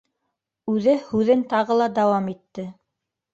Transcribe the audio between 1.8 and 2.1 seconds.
ла